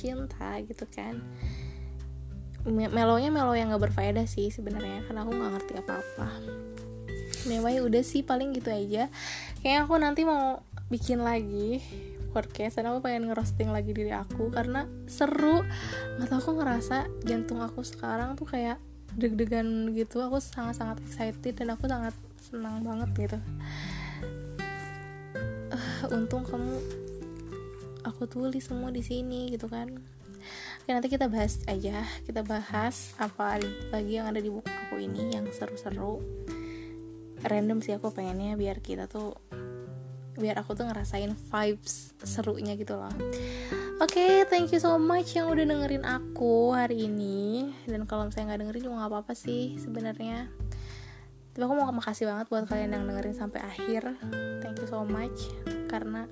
cinta 0.00 0.56
gitu 0.64 0.88
kan. 0.88 1.20
Melonya 2.64 3.28
melo 3.28 3.52
yang 3.52 3.72
gak 3.72 3.92
berfaedah 3.92 4.24
sih 4.24 4.48
sebenarnya 4.48 5.04
karena 5.04 5.24
aku 5.24 5.32
nggak 5.36 5.52
ngerti 5.60 5.72
apa-apa. 5.80 6.28
Ya 7.48 7.80
udah 7.84 8.02
sih 8.04 8.20
paling 8.24 8.52
gitu 8.56 8.68
aja. 8.72 9.08
Kayaknya 9.60 9.80
aku 9.84 9.94
nanti 9.96 10.22
mau 10.24 10.60
bikin 10.92 11.20
lagi 11.20 11.80
podcast 12.30 12.78
dan 12.78 12.92
aku 12.92 13.04
pengen 13.04 13.32
ngerosting 13.32 13.72
lagi 13.72 13.96
diri 13.96 14.12
aku 14.12 14.52
karena 14.52 14.84
seru. 15.08 15.64
Nggak 16.16 16.28
tau 16.28 16.40
aku 16.40 16.52
ngerasa 16.60 16.96
jantung 17.24 17.60
aku 17.64 17.80
sekarang 17.80 18.36
tuh 18.36 18.44
kayak 18.44 18.76
deg-degan 19.16 19.96
gitu. 19.96 20.20
Aku 20.20 20.36
sangat-sangat 20.38 21.00
excited 21.04 21.56
dan 21.56 21.74
aku 21.74 21.88
sangat 21.88 22.14
senang 22.40 22.84
banget 22.84 23.10
gitu. 23.16 23.38
Uh, 25.70 26.16
untung 26.16 26.42
kamu 26.44 26.76
aku 28.04 28.24
tulis 28.30 28.64
semua 28.64 28.92
di 28.92 29.04
sini 29.04 29.52
gitu 29.52 29.68
kan 29.68 30.00
Oke 30.80 30.90
nanti 30.96 31.12
kita 31.12 31.28
bahas 31.28 31.60
aja 31.68 32.00
Kita 32.24 32.40
bahas 32.40 33.12
apa 33.20 33.60
lagi 33.92 34.16
yang 34.16 34.32
ada 34.32 34.40
di 34.40 34.48
buku 34.48 34.66
aku 34.66 34.96
ini 34.96 35.36
Yang 35.36 35.60
seru-seru 35.60 36.24
Random 37.44 37.84
sih 37.84 37.92
aku 37.92 38.08
pengennya 38.12 38.56
biar 38.56 38.80
kita 38.80 39.04
tuh 39.04 39.36
Biar 40.40 40.56
aku 40.56 40.72
tuh 40.72 40.88
ngerasain 40.88 41.36
vibes 41.36 42.16
serunya 42.24 42.72
gitu 42.80 42.96
loh 42.96 43.12
Oke, 44.00 44.16
okay, 44.16 44.34
thank 44.48 44.72
you 44.72 44.80
so 44.80 44.96
much 44.96 45.36
yang 45.36 45.52
udah 45.52 45.60
dengerin 45.60 46.08
aku 46.08 46.72
hari 46.72 47.04
ini. 47.04 47.68
Dan 47.84 48.08
kalau 48.08 48.24
misalnya 48.24 48.56
nggak 48.56 48.60
dengerin 48.64 48.82
juga 48.88 48.96
nggak 48.96 49.12
apa-apa 49.12 49.36
sih 49.36 49.76
sebenarnya. 49.76 50.48
Tapi 51.52 51.60
aku 51.60 51.76
mau 51.76 51.92
makasih 51.92 52.24
banget 52.24 52.48
buat 52.48 52.64
kalian 52.64 52.96
yang 52.96 53.04
dengerin 53.04 53.36
sampai 53.36 53.60
akhir. 53.60 54.16
Thank 54.64 54.80
you 54.80 54.88
so 54.88 55.04
much 55.04 55.52
karena 55.92 56.24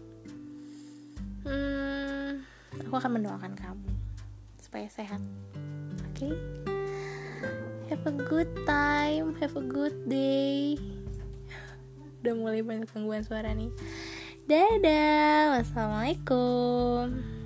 hmm, 1.48 2.30
aku 2.84 2.94
akan 3.00 3.10
mendoakan 3.16 3.52
kamu 3.56 3.88
supaya 4.60 4.86
sehat. 4.92 5.24
Oke? 6.12 6.28
Okay? 6.28 6.34
have 7.88 8.04
a 8.04 8.12
good 8.12 8.52
time 8.68 9.32
have 9.40 9.56
a 9.56 9.64
good 9.64 9.96
day. 10.04 10.76
Udah 12.20 12.34
mulai 12.36 12.60
banyak 12.60 12.84
gangguan 12.92 13.24
suara 13.24 13.56
nih. 13.56 13.72
Dadah 14.44 15.56
wassalamualaikum 15.56 17.37